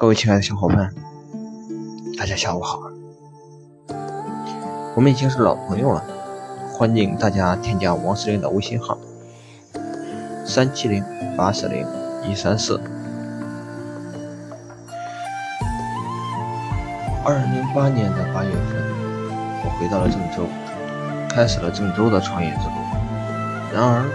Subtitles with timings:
[0.00, 0.90] 各位亲爱的小伙伴，
[2.16, 2.80] 大家下午好。
[4.96, 6.02] 我们已经是老朋友了，
[6.72, 8.96] 欢迎大家添加王司令的微信号：
[10.46, 11.04] 三七零
[11.36, 11.86] 八四零
[12.26, 12.80] 一三四。
[17.22, 18.82] 二零零八年的八月份，
[19.62, 20.48] 我回到了郑州，
[21.28, 22.72] 开始了郑州的创业之路。
[23.74, 24.08] 然而，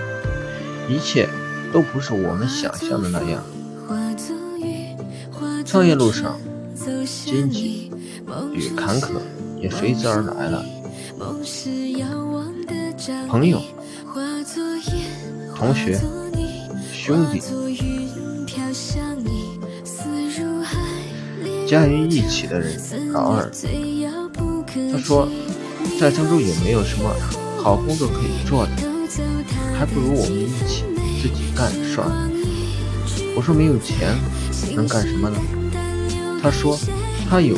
[0.90, 1.30] 一切
[1.72, 3.40] 都不是我们想象的那样。
[5.66, 6.40] 创业路上，
[7.26, 7.92] 荆棘
[8.54, 9.10] 与坎坷
[9.60, 10.64] 也随之而来了。
[13.28, 13.60] 朋友、
[15.56, 16.00] 同学、
[16.94, 17.42] 兄弟，
[21.68, 22.80] 加于一起的人，
[23.12, 23.52] 老二。
[24.92, 25.28] 他说，
[26.00, 27.10] 在郑州也没有什么
[27.58, 28.72] 好工作可以做的，
[29.74, 30.84] 还不如我们一起
[31.22, 32.30] 自己干算了。
[33.36, 34.16] 我说没有钱
[34.76, 35.38] 能干什么呢？
[36.42, 36.78] 他说
[37.30, 37.56] 他有，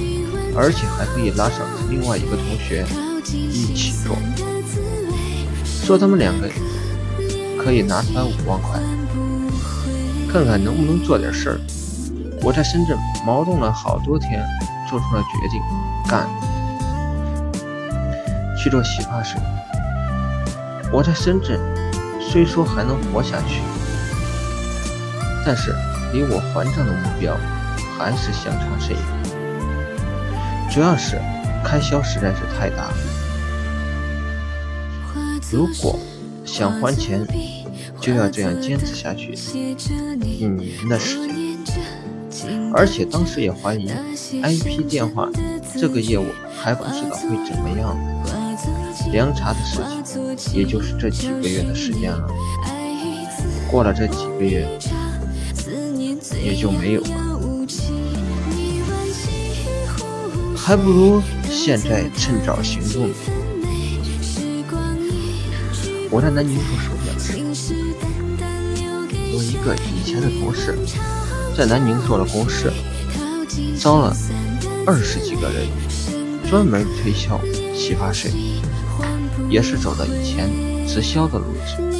[0.55, 2.85] 而且还可以拉上另外一个同学
[3.31, 4.15] 一起做。
[5.65, 6.49] 说他们两个
[7.57, 8.79] 可以拿出来五万块，
[10.31, 11.59] 看看能不能做点事儿。
[12.41, 14.45] 我在深圳矛盾了好多天，
[14.89, 15.61] 做出了决定，
[16.07, 16.29] 干，
[18.57, 19.39] 去做洗发水。
[20.91, 21.59] 我在深圳
[22.21, 23.61] 虽说还能活下去，
[25.45, 25.75] 但是
[26.13, 27.37] 离我还账的目标。
[27.97, 28.99] 还是相差甚远，
[30.71, 31.19] 主要是
[31.65, 32.93] 开销实在是太大了。
[35.51, 35.97] 如果
[36.45, 37.25] 想还钱，
[37.99, 39.33] 就要这样坚持下去
[40.23, 41.57] 一年的时间。
[42.75, 43.89] 而且当时也怀疑
[44.43, 45.27] IP 电话
[45.75, 47.97] 这个业务还不知道会怎么样。
[49.11, 49.79] 凉茶的事
[50.35, 52.29] 情，也就是这几个月的时间了。
[53.71, 54.67] 过了这几个月，
[56.47, 57.09] 也就没有了。
[60.55, 63.09] 还不如现在趁早行动。
[66.09, 67.37] 我在南宁做手表时，
[69.33, 70.73] 我一个以前的同事
[71.55, 72.71] 在南宁做了公示，
[73.77, 74.15] 招了
[74.85, 75.67] 二十几个人，
[76.49, 77.41] 专门推销
[77.75, 78.31] 洗发水，
[79.49, 80.49] 也是走的以前
[80.87, 81.96] 直销的路子，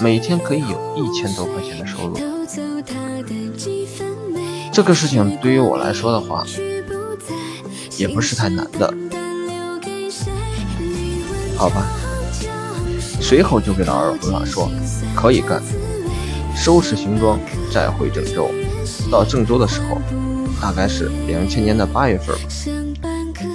[0.00, 2.16] 每天可以有一千多块钱的收入。
[4.72, 6.44] 这个事情对于我来说的话，
[7.96, 8.94] 也不是太难的，
[11.56, 11.86] 好吧。
[13.20, 14.70] 随后就给老二回话说
[15.16, 15.60] 可以干，
[16.54, 17.38] 收拾行装
[17.72, 18.48] 再回郑州。
[19.10, 20.00] 到郑州的时候，
[20.62, 22.42] 大概是两千年的八月份吧。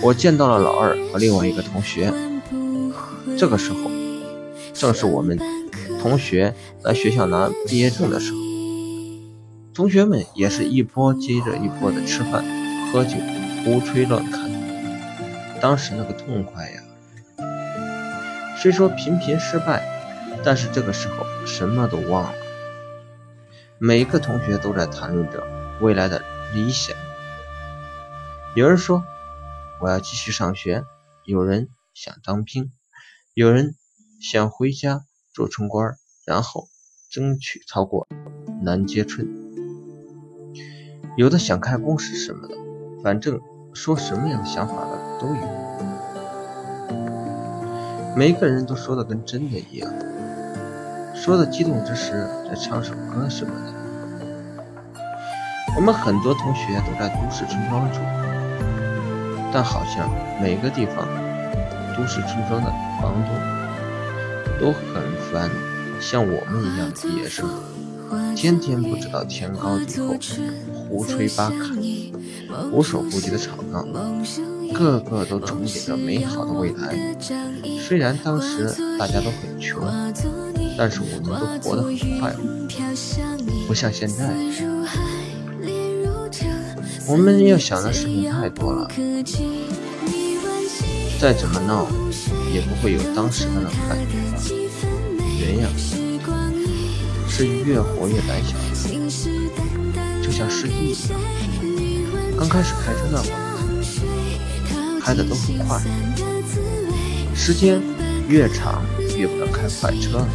[0.01, 2.13] 我见到了老二和另外一个同学，
[3.37, 3.89] 这个时候
[4.73, 5.39] 正是我们
[6.03, 8.39] 同学来学校拿毕业证的时候，
[9.73, 12.43] 同学们也是一波接着一波的吃饭
[12.91, 13.15] 喝酒。
[13.63, 14.51] 胡吹乱侃，
[15.61, 16.83] 当时那个痛快呀！
[18.57, 19.81] 虽说频频失败，
[20.43, 22.33] 但是这个时候什么都忘了。
[23.77, 25.41] 每一个同学都在谈论着
[25.79, 26.21] 未来的
[26.53, 26.93] 理想。
[28.53, 29.01] 有人说
[29.79, 30.83] 我要继续上学，
[31.23, 32.73] 有人想当兵，
[33.33, 33.75] 有人
[34.21, 36.67] 想回家做村官，然后
[37.09, 38.07] 争取超过
[38.61, 39.27] 南街村，
[41.17, 42.55] 有的想开公司什么的，
[43.03, 43.39] 反正。
[43.75, 45.41] 说什么样的想法的都有，
[48.15, 49.91] 每个人都说的跟真的一样，
[51.15, 53.73] 说的激动之时再唱首歌什么的。
[55.75, 57.99] 我们很多同学都在都市村庄住，
[59.51, 60.07] 但好像
[60.39, 60.97] 每个地方
[61.97, 62.69] 都市村庄的
[63.01, 63.33] 房东
[64.61, 65.01] 都很
[65.33, 65.49] 般
[65.99, 67.49] 像我们一样的野生，
[68.35, 70.15] 天天不知道天高地厚，
[70.87, 71.75] 胡吹八侃。
[72.71, 73.83] 无所顾忌的吵闹，
[74.73, 77.17] 个个都憧憬着美好的未来。
[77.81, 79.81] 虽然当时大家都很穷，
[80.77, 82.37] 但是我们都活得很快乐，
[83.67, 84.29] 不像现在。
[87.07, 88.87] 我们要想的事情太多了，
[91.19, 91.87] 再怎么闹，
[92.53, 94.62] 也不会有当时的那种感觉了。
[95.39, 95.67] 人呀，
[97.27, 98.55] 是越活越胆小，
[100.21, 101.19] 就像司机一样。
[102.37, 105.81] 刚开始开车那会儿，开的都很快，
[107.35, 107.81] 时间
[108.27, 108.83] 越长
[109.17, 110.27] 越不能开快车了。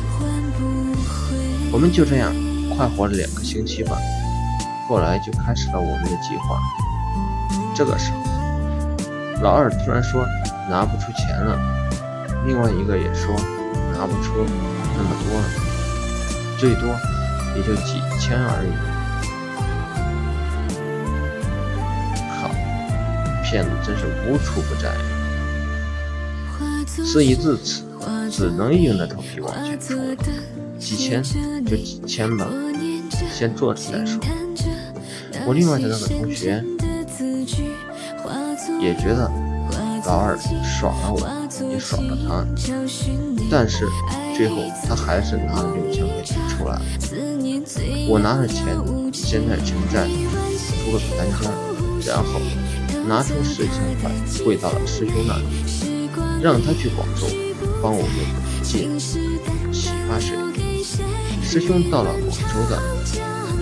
[1.70, 2.34] 我们就这样
[2.76, 3.98] 快活了两个星期吧，
[4.88, 6.58] 后来就开始了我们的计划。
[7.74, 10.26] 这个时候，老二突然说
[10.68, 11.58] 拿不出钱了，
[12.46, 13.34] 另外一个也说
[13.98, 14.46] 拿不出
[14.96, 15.44] 那么多了，
[16.56, 16.82] 最多
[17.56, 18.70] 也就几千而已。
[23.50, 24.94] 骗子真是无处不在。
[27.02, 27.82] 事已至此，
[28.30, 30.16] 只能硬着头皮往前冲了。
[30.78, 31.22] 几千
[31.64, 32.46] 就几千吧，
[33.32, 34.20] 先坐着再说。
[35.46, 36.62] 我另外的那个同学
[38.78, 39.30] 也觉得
[40.04, 41.37] 老二耍了我，
[41.70, 42.46] 也耍了他，
[43.50, 43.86] 但是
[44.36, 44.56] 最后
[44.86, 46.82] 他还是拿了六千块钱出来了。
[48.08, 48.66] 我拿着钱
[49.12, 50.06] 先在城寨
[50.84, 51.50] 租了个单间，
[52.06, 52.40] 然后
[53.06, 54.10] 拿出四千块
[54.44, 55.44] 汇到了师兄那里，
[56.42, 57.26] 让他去广州
[57.82, 58.10] 帮我们
[58.62, 59.38] 借洗
[60.08, 60.36] 发水。
[61.42, 62.78] 师兄到了广州的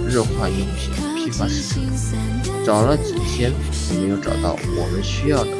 [0.09, 1.83] 日化用品批发市场，
[2.65, 3.53] 找了几天
[3.93, 5.51] 也没有找到我们需要的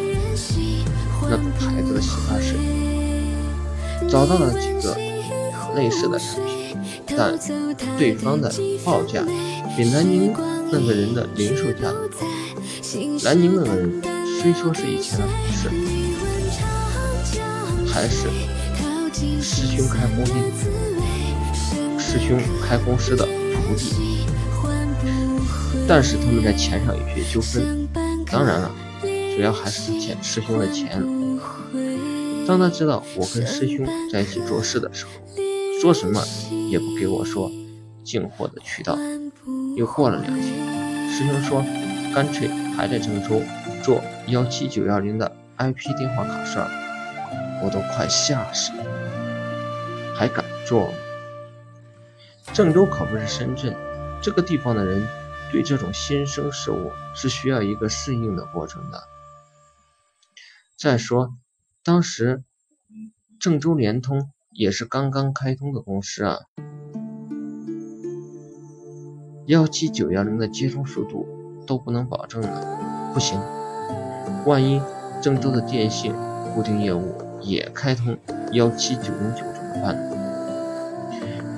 [1.23, 2.59] 那个牌子的洗发水，
[4.07, 4.95] 找到了几个
[5.75, 6.77] 类似的产品，
[7.17, 7.39] 但
[7.97, 8.53] 对方的
[8.85, 9.23] 报价
[9.75, 10.31] 比南宁
[10.71, 12.19] 那个人的零售价都高。
[13.25, 14.03] 南宁那个人
[14.43, 15.71] 虽说是以前的同事，
[17.87, 18.29] 还是
[19.41, 20.31] 师兄开工的。
[21.99, 24.27] 师兄开公司的徒弟，
[25.89, 27.89] 但是他们在钱上有些纠纷。
[28.31, 28.71] 当然了，
[29.03, 31.03] 主要还是欠师兄的钱。
[32.47, 35.11] 当他知道我跟师兄在一起做事的时候，
[35.81, 36.23] 说什么
[36.71, 37.51] 也不给我说
[38.05, 38.97] 进货的渠道。
[39.77, 41.63] 又过了两天，师兄说
[42.15, 43.43] 干脆还在郑州
[43.83, 46.69] 做幺七九幺零的 IP 电话卡事儿，
[47.63, 48.85] 我都快吓死了，
[50.15, 50.93] 还敢做？
[52.53, 53.77] 郑州可不是深圳，
[54.23, 55.07] 这个地方的人
[55.53, 59.03] 对这种新生事物是需要一个适应的过程的。
[60.79, 61.35] 再说，
[61.87, 62.43] 当时
[63.39, 66.39] 郑州联通也是刚刚开通的公司啊，
[69.47, 71.25] 幺七九幺零的接通速度
[71.65, 73.41] 都不能保证的，不行，
[74.47, 74.83] 万一
[75.23, 76.13] 郑州的电信
[76.57, 78.19] 固定业务也开通
[78.51, 79.97] 幺七九零九怎么办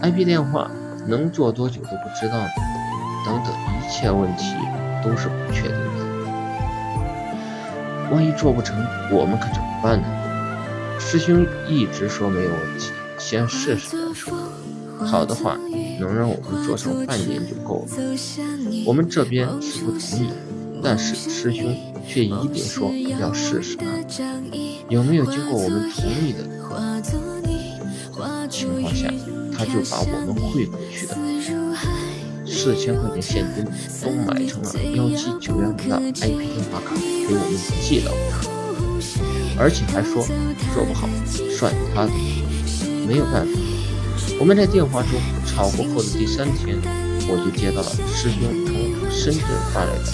[0.03, 0.71] ？IP 电话。
[1.07, 2.49] 能做多久都不知道呢，
[3.25, 3.47] 等等，
[3.79, 4.55] 一切问题
[5.03, 6.07] 都是不确定的。
[8.13, 8.77] 万一做不成，
[9.11, 10.18] 我们可怎么办呢？
[10.99, 14.35] 师兄一直说没有问题，先试试再说。
[14.99, 15.57] 好的话，
[16.01, 17.89] 能让我们做上半年就够了。
[18.85, 20.29] 我们这边是不同意，
[20.83, 21.75] 但是师兄
[22.07, 23.87] 却一定说要试试看。
[24.89, 26.43] 有没有经过我们同意的
[28.51, 29.13] 情况下？
[29.57, 31.17] 他就把我们汇过去的
[32.47, 33.65] 四千块钱现金
[34.03, 38.13] 都买成了幺七九幺零的 IP 电话卡给我们寄到
[39.59, 40.25] 而且还说
[40.73, 41.09] 做不好
[41.51, 42.13] 算他的，
[43.07, 43.51] 没有办法。
[44.39, 45.11] 我们在电话中
[45.45, 46.79] 吵过后的第三天，
[47.29, 49.43] 我就接到了师兄从深圳
[49.75, 50.05] 发来的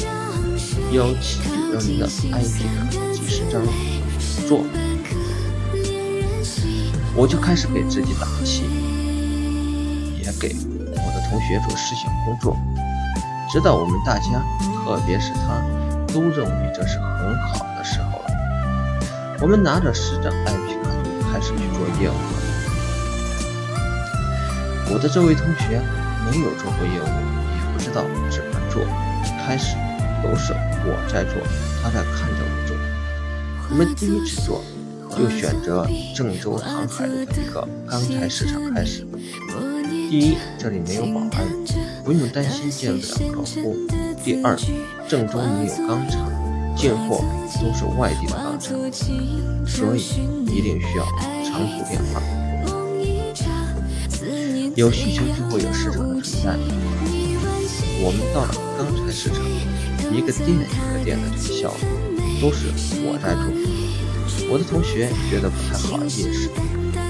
[0.92, 3.60] 幺七九幺零的 IP 卡几十张
[4.48, 4.64] 做，
[7.14, 8.62] 我就开始给自己打气。
[10.22, 10.56] 也给
[10.90, 12.56] 我的同学做思想工作，
[13.52, 14.42] 直到我们大家，
[14.82, 15.62] 特别是他，
[16.14, 17.73] 都认为这是很好的。
[19.40, 20.90] 我们拿着十张 IP 卡
[21.32, 22.14] 开始去做业务。
[24.92, 25.80] 我的这位同学
[26.30, 28.84] 没有做过业务，也不知道怎么做，
[29.44, 29.76] 开始
[30.22, 30.52] 都是
[30.84, 31.42] 我在做，
[31.82, 32.76] 他在看着我做。
[33.70, 34.62] 我们第一次做，
[35.10, 39.06] 就选择郑州航海路的一个钢材市场开始。
[39.82, 41.48] 第一，这里没有保安，
[42.04, 43.76] 不用担心见不了客户。
[44.22, 44.56] 第二，
[45.08, 46.30] 郑州没有钢厂，
[46.76, 47.24] 进货
[47.60, 48.76] 都是外地的钢厂，
[49.66, 49.98] 所以
[50.46, 51.04] 一定需要
[51.44, 52.20] 长途电话。
[54.74, 56.58] 有需求就会有市场的存在。
[58.02, 59.38] 我们到了钢材市场，
[60.12, 60.52] 一个店一
[60.98, 61.72] 个店的推销
[62.40, 62.66] 都是
[63.04, 63.44] 我在做。
[64.50, 66.50] 我的同学觉得不太好意思，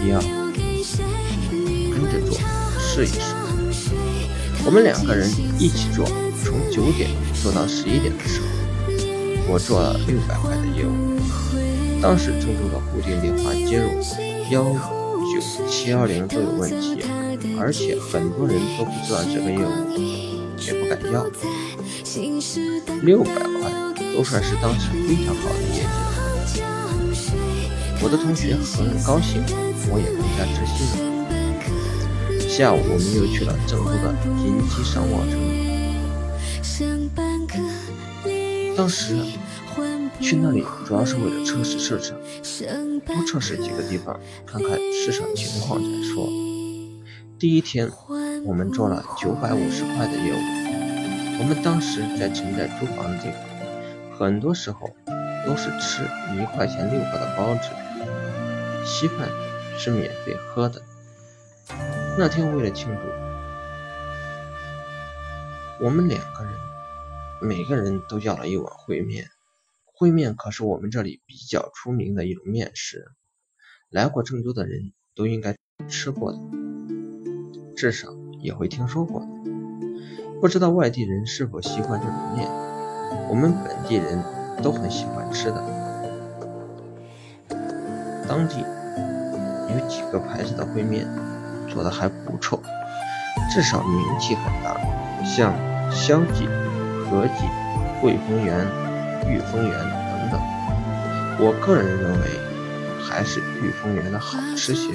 [0.05, 0.21] 也要
[1.91, 2.39] 跟着做。
[2.79, 3.35] 试一试，
[4.65, 5.29] 我们两个人
[5.59, 6.07] 一起做，
[6.45, 7.11] 从九点
[7.43, 8.47] 做到十一点的时候，
[9.47, 10.91] 我做了六百块的业务。
[12.01, 13.89] 当时郑州的固定电话接入
[14.51, 17.03] 幺九七幺零都有问题，
[17.59, 19.71] 而且很多人都不知道这个业务，
[20.59, 21.25] 也不敢要。
[23.03, 23.71] 六百块
[24.15, 25.81] 都算是当时非常好的业
[26.47, 26.67] 绩了。
[28.03, 29.43] 我的同学很高兴，
[29.91, 30.95] 我也更加自信了。
[32.49, 35.64] 下午我们又去了郑州的银基商贸城。
[38.77, 39.17] 当时
[40.21, 42.17] 去那里主要是为了测试市场，
[43.05, 46.29] 多测试几个地方，看看市场情况再说。
[47.39, 47.91] 第一天
[48.45, 50.39] 我们做了九百五十块的业务。
[51.41, 54.89] 我们当时在城寨租房的地方，很多时候
[55.45, 56.05] 都是吃
[56.41, 57.69] 一块钱六个的包子，
[58.87, 59.29] 稀饭
[59.77, 60.81] 是免费喝的。
[62.17, 63.01] 那天为了庆祝，
[65.85, 66.55] 我们两个人
[67.43, 69.29] 每个人都要了一碗烩面。
[69.97, 73.07] 烩面可是我们这里比较出名的一种面食，
[73.91, 75.57] 来过郑州的人都应该
[75.89, 76.39] 吃过的，
[77.77, 78.09] 至少
[78.41, 79.29] 也会听说过的。
[80.41, 82.49] 不知道外地人是否习惯这种面？
[83.29, 84.23] 我们本地人
[84.63, 85.63] 都很喜欢吃的。
[88.29, 88.61] 当地
[89.71, 91.07] 有几个牌子的烩面
[91.69, 92.61] 做的还不错，
[93.53, 94.77] 至少名气很大，
[95.25, 95.55] 像
[95.93, 96.49] 肖记、
[97.09, 97.45] 和记、
[98.01, 98.67] 汇丰源、
[99.29, 100.41] 裕丰源等等。
[101.39, 102.27] 我个人认为
[103.03, 104.91] 还是裕丰源的好吃些。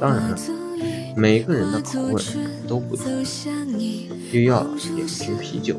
[0.00, 0.36] 当然了，
[1.16, 2.22] 每个人的口味
[2.68, 3.06] 都不同。
[4.32, 5.76] 又要两瓶啤酒，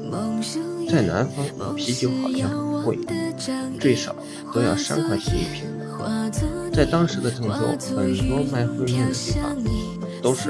[0.90, 3.00] 在南方啤酒好像很贵，
[3.80, 4.16] 最少
[4.54, 5.66] 都要三块钱一瓶。
[6.72, 7.50] 在当时的郑州，
[7.96, 9.56] 很多卖烩面的地方
[10.22, 10.50] 都是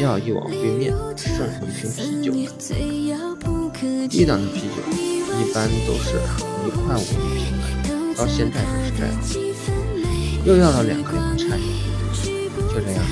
[0.00, 2.32] 要一碗烩面剩一瓶啤酒。
[4.08, 6.20] 低档的啤酒一般都是
[6.66, 9.12] 一块五一瓶的，到现在就是这样。
[10.44, 11.58] 又要了两个凉菜，
[12.24, 13.02] 就这样，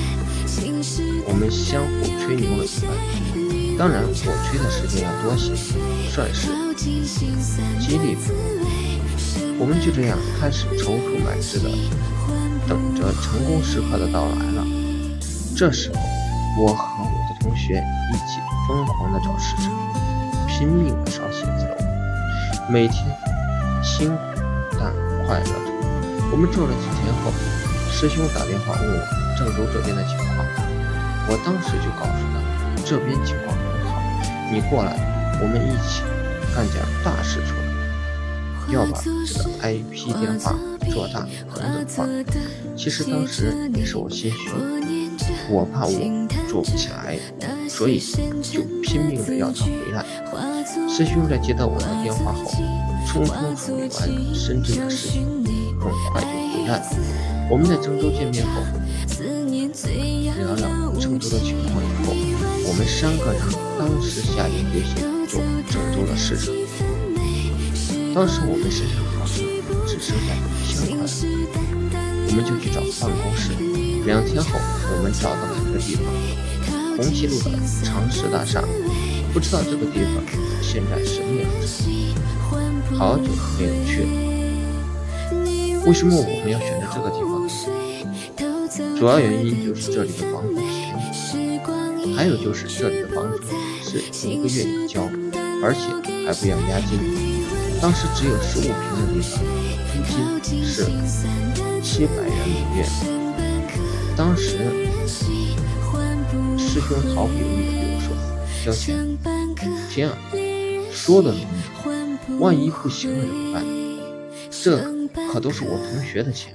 [1.26, 2.90] 我们相互吹牛了一番。
[3.78, 4.12] 当然，我
[4.44, 5.54] 吹的时间要多些，
[6.10, 8.16] 算是激励。
[9.58, 11.68] 我们就这样开始踌躇满志的
[12.68, 14.66] 等着成功时刻的到来了。
[15.56, 15.98] 这时候，
[16.62, 17.82] 我和我的同学
[18.12, 19.70] 一起疯狂的找市场，
[20.58, 21.76] 拼命的烧写字楼，
[22.68, 23.06] 每天
[23.80, 24.18] 辛苦
[24.72, 24.92] 但
[25.24, 25.70] 快乐着。
[26.32, 27.30] 我们做了几天后，
[27.92, 28.98] 师兄打电话问我
[29.38, 30.44] 郑州这边的情况，
[31.28, 32.42] 我当时就告诉他
[32.84, 34.02] 这边情况很好。
[34.50, 34.98] 你过来，
[35.40, 36.02] 我们一起
[36.52, 40.58] 干点大事出来，要把这个 IP 电话
[40.90, 41.20] 做大
[41.54, 42.04] 等等话。
[42.76, 44.50] 其实当时也是我心虚，
[45.50, 45.92] 我怕我
[46.48, 47.16] 做不起来，
[47.78, 48.00] 所以
[48.42, 50.04] 就拼命的要他回来。
[50.88, 52.42] 师兄在接到我的电话后，
[53.06, 55.24] 匆匆处理完深圳的事情，
[55.78, 56.86] 很快就回来了。
[57.48, 58.60] 我们在郑州见面后，
[60.42, 62.10] 聊聊郑州的情况以后。
[62.66, 63.40] 我们三个人
[63.78, 66.52] 当时下定决心做郑州的市场。
[68.12, 69.46] 当时我们身上好像
[69.86, 71.14] 只剩下一千块了，
[72.26, 73.54] 我们就去找办公室。
[74.04, 74.58] 两天后，
[74.90, 76.02] 我们找到了一个地方，
[76.98, 77.50] 红旗路的
[77.84, 78.60] 长实大厦。
[79.32, 80.20] 不知道这个地方
[80.60, 81.84] 现在什么样子，
[82.96, 84.08] 好久没有去了。
[85.86, 87.46] 为什么我们要选择这个地方？
[88.98, 90.60] 主要原因就是这里的房子。
[92.16, 93.42] 还有就是这里的房租
[93.80, 95.08] 是一个月一交，
[95.62, 95.80] 而且
[96.26, 96.98] 还不要押金。
[97.80, 99.38] 当时只有十五平的地方，
[100.08, 100.84] 租金是
[101.80, 102.84] 七百元每月。
[104.16, 104.87] 当时
[106.80, 108.14] 师兄毫不犹豫地对我说
[108.64, 109.18] ：“交钱。”
[109.90, 110.16] 天啊，
[110.92, 113.64] 说的容易，万一不行了怎么办？
[114.48, 114.78] 这
[115.32, 116.54] 可都是我同学的钱，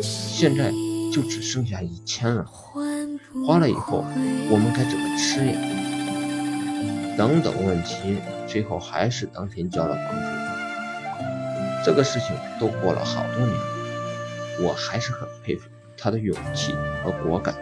[0.00, 0.70] 现在
[1.12, 2.46] 就只剩下一千了。
[3.46, 4.06] 花了以后，
[4.50, 5.52] 我们该怎么吃呀？
[7.18, 8.16] 等等问题，
[8.46, 10.22] 最后还是当天交了房租。
[11.84, 12.28] 这个事情
[12.58, 13.54] 都过了好多年，
[14.62, 16.72] 我还是很佩服他的勇气
[17.04, 17.54] 和果敢。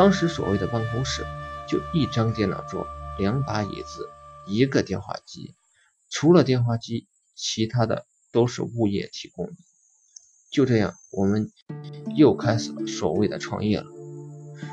[0.00, 1.26] 当时所谓的办公室，
[1.68, 2.86] 就一张电脑桌、
[3.18, 4.08] 两把椅子、
[4.46, 5.54] 一个电话机，
[6.08, 9.52] 除了电话机，其他的都是物业提供的。
[10.50, 11.50] 就这样，我们
[12.16, 13.84] 又开始了所谓的创业了。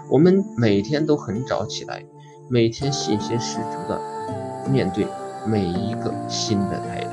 [0.10, 2.06] 我们每天都很早起来，
[2.50, 4.00] 每天信心十足的
[4.70, 5.06] 面对
[5.46, 7.12] 每一个新的太阳。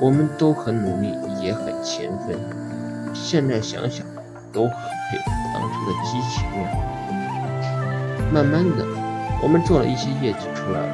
[0.00, 1.08] 我们都很努力，
[1.44, 3.14] 也很勤奋。
[3.14, 4.06] 现在想想，
[4.52, 4.72] 都很
[5.10, 6.64] 佩服当初的激情呀。
[8.32, 8.84] 慢慢的，
[9.42, 10.92] 我们做了一些业绩出来了。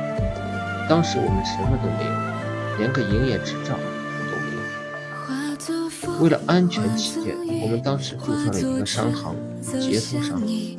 [0.88, 2.12] 当时我们什么都没有，
[2.78, 3.74] 连个营业执照
[4.30, 6.20] 都没有。
[6.22, 10.78] 为了安全起见，我们当时注册了一个商行——捷通商行。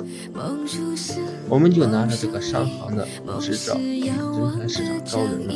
[1.50, 3.08] 我们就拿着这个商行的
[3.40, 4.16] 执照去人
[4.58, 5.54] 才市场招人了。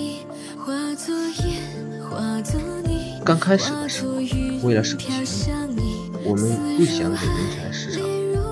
[3.23, 4.13] 刚开始的时候，
[4.67, 5.25] 为了省钱，
[6.31, 6.47] 我们
[6.77, 7.99] 不想给人才市场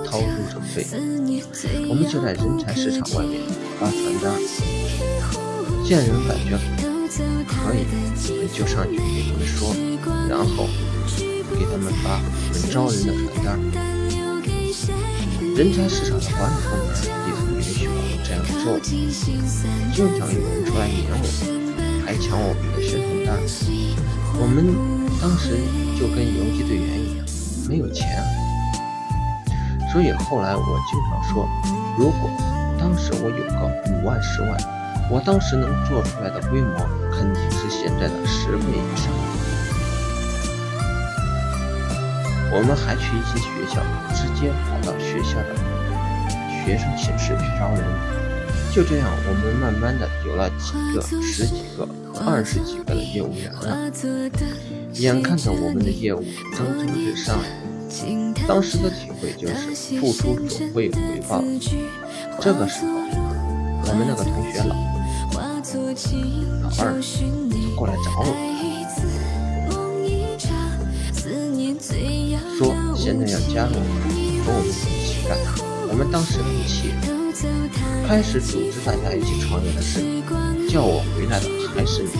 [0.04, 0.86] 掏入场费，
[1.88, 3.40] 我们就在人才市场外面
[3.80, 4.36] 发传单，
[5.82, 6.60] 见人感觉
[7.48, 7.88] 可以，
[8.28, 9.72] 我们就上去给他们说，
[10.28, 10.68] 然后。
[11.58, 13.58] 给他们发我们招人的传单。
[15.56, 16.84] 人才市场的管理部门
[17.26, 18.96] 也很允许我们这样做，经
[20.18, 21.24] 常有人出来撵我，
[22.06, 23.38] 还还抢我们的宣传单。
[24.34, 24.74] 我们
[25.20, 25.54] 当时
[25.98, 27.26] 就跟游击队员一样，
[27.70, 28.20] 没有钱。
[29.92, 31.48] 所以后来我经常说，
[31.96, 32.28] 如果
[32.76, 34.58] 当时我有个五万、十万，
[35.08, 36.76] 我当时能做出来的规模
[37.12, 39.12] 肯定是现在的十倍以上。
[42.52, 43.80] 我们还去一些学校，
[44.12, 45.54] 直接跑到学校的
[46.64, 47.84] 学生寝室去招人。
[48.72, 51.88] 就这样，我们慢慢的有了几个、十几个、
[52.26, 53.90] 二十几个的业务员了。
[54.94, 56.24] 眼看着我们的业务
[56.56, 57.38] 蒸蒸日上。
[58.46, 61.42] 当时的体会就是付出总会有回报。
[62.40, 62.92] 这个时候，
[63.86, 64.74] 我们那个同学老
[65.34, 65.40] 老
[66.78, 66.84] 二
[67.76, 68.32] 过来找我，
[72.58, 72.60] 说
[72.96, 73.74] 现在要加入
[74.44, 74.72] 和我们一
[75.06, 75.36] 起干。
[75.88, 76.92] 我们当时很气，
[78.06, 80.00] 开始组织大家一起创业的事，
[80.68, 82.10] 叫我回来的还是你。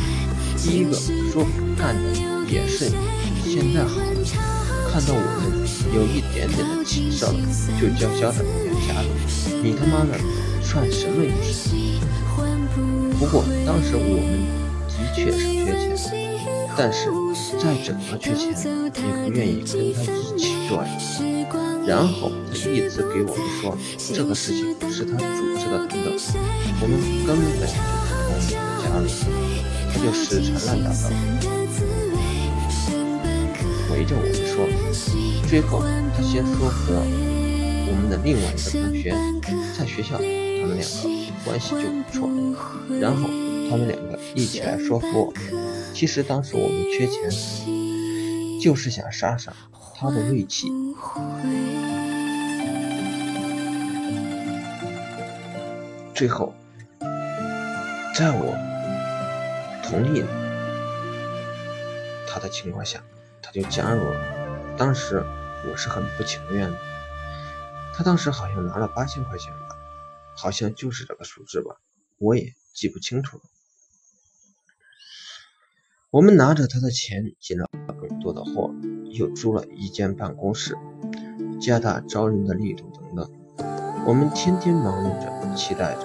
[0.57, 0.93] 第一个
[1.31, 1.47] 说
[1.79, 2.03] 干的
[2.49, 2.97] 也是你。
[3.45, 4.05] 现在好了。
[4.93, 5.60] 看到我们
[5.95, 7.39] 有一点点的起色了，
[7.81, 9.09] 就叫嚣着要加入，
[9.63, 10.19] 你他妈的
[10.63, 11.75] 算什么意思？
[13.19, 14.47] 不过当时我们
[14.89, 16.39] 的确是缺钱，
[16.77, 17.11] 但是
[17.59, 18.55] 再怎么缺钱
[18.95, 20.89] 也不愿意跟他一起赚。
[21.87, 23.77] 然后他一直给我们说
[24.15, 25.25] 这个事情是他组
[25.59, 26.07] 织的等等，
[26.81, 26.93] 我们
[27.27, 27.73] 根本就不
[28.17, 29.05] 同意加入，
[29.93, 32.10] 他就死缠烂打的。
[34.01, 34.67] 围着我们说，
[35.47, 35.83] 最后
[36.17, 39.15] 他先说和我们的另外一个同学，
[39.77, 40.23] 在学校他
[40.67, 42.27] 们两个关系就不错，
[42.99, 43.29] 然后
[43.69, 45.35] 他们两个一起来说服我。
[45.93, 47.31] 其实当时我们缺钱，
[48.59, 49.53] 就是想杀杀
[49.95, 50.69] 他的锐气。
[56.15, 56.55] 最后，
[58.15, 58.57] 在我
[59.85, 60.25] 同意
[62.27, 62.99] 他的情况下。
[63.53, 65.25] 就加入了，当时
[65.69, 66.79] 我是很不情愿的。
[67.95, 69.77] 他当时好像拿了八千块钱吧，
[70.37, 71.77] 好像就是这个数字吧，
[72.19, 73.43] 我也记不清楚了。
[76.11, 77.69] 我们拿着他的钱进了
[78.01, 78.73] 更多的货，
[79.11, 80.77] 又租了一间办公室，
[81.61, 83.31] 加大招人的力度等等。
[84.07, 86.01] 我们天天忙碌着，期待着。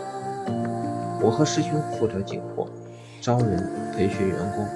[1.22, 2.70] 我和师兄负责进货、
[3.22, 4.68] 招人、培训员工，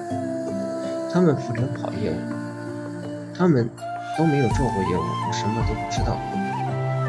[1.12, 2.39] 他们负责跑业务。
[3.40, 3.66] 他们
[4.18, 6.14] 都没有做过业务，什么都不知道，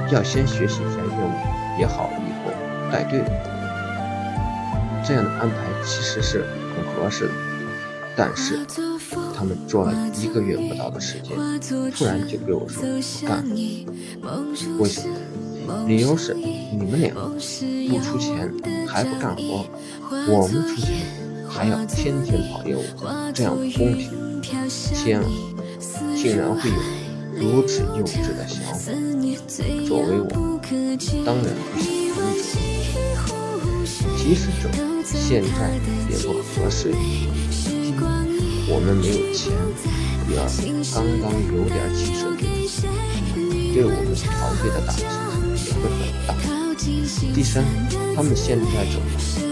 [0.09, 2.53] 要先学习一下业务也好，以后
[2.89, 3.21] 带队。
[5.05, 7.33] 这样的安排其实是很合适的，
[8.15, 8.65] 但是
[9.35, 11.35] 他们做了一个月不到的时间，
[11.91, 13.53] 突然就给我说不干了。
[14.79, 15.05] 为什
[15.67, 15.83] 么？
[15.85, 17.37] 理由是你们俩不
[17.99, 18.49] 出钱
[18.87, 19.65] 还不干活，
[20.29, 20.95] 我们出钱
[21.49, 22.83] 还要天天跑业务，
[23.33, 24.09] 这样不公平。
[24.41, 25.25] 天啊！
[26.21, 26.75] 竟然会有
[27.35, 28.91] 如此幼稚的想法，
[29.87, 30.29] 作为我，
[31.25, 33.97] 当然不想跟着。
[34.15, 34.69] 即使走，
[35.03, 35.49] 现在
[36.11, 36.91] 也不合适。
[36.91, 37.25] 一，
[38.69, 39.51] 我们没有钱；
[40.27, 40.45] 第二，
[40.93, 42.29] 刚刚有点起色，
[43.73, 44.29] 对我们团
[44.61, 45.01] 队的打击
[45.65, 46.29] 也会很大。
[47.33, 47.65] 第三，
[48.15, 49.01] 他们现在走，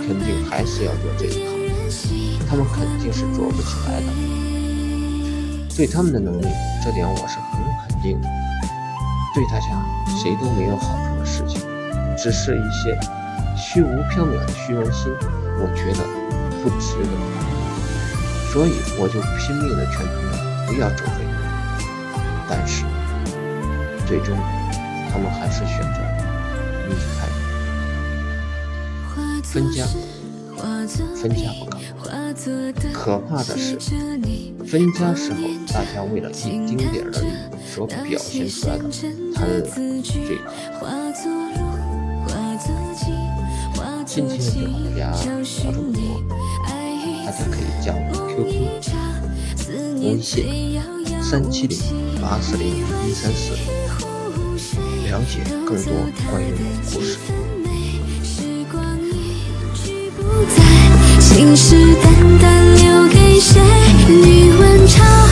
[0.06, 4.39] 肯定还是要做这一行，他们肯定是做不起来的。
[5.80, 6.46] 对他们的能力，
[6.84, 8.28] 这点我是很肯定的。
[9.34, 9.68] 对大家
[10.22, 11.62] 谁都没有好处的事情，
[12.18, 13.00] 只是一些
[13.56, 15.10] 虚无缥缈的虚荣心，
[15.58, 16.04] 我觉得
[16.62, 17.12] 不值得。
[18.52, 21.32] 所以我就拼命的劝他们不要走这一步。
[22.50, 22.84] 但是
[24.06, 24.38] 最终
[25.10, 26.02] 他们还是选择
[26.90, 26.96] 离
[29.16, 29.86] 开，分家。
[31.16, 31.74] 分家不可
[32.94, 33.78] 可怕的是，
[34.66, 36.34] 分家时候大家为了一
[36.68, 37.32] 丁点儿的利益
[37.74, 38.84] 所表现出来的
[39.34, 40.38] 贪婪、罪
[40.82, 40.88] 恶。
[44.06, 46.00] 今天就和大家聊这么多，
[47.26, 48.40] 大家可以加我 QQ、
[50.02, 50.28] 微信
[51.22, 51.78] 三七零
[52.20, 53.54] 八四零一三四，
[55.08, 55.94] 了解更多
[56.30, 57.39] 关于我的故事。
[60.48, 62.06] 在信誓旦
[62.40, 62.44] 旦
[62.82, 63.60] 留给谁？
[64.08, 65.30] 你问长。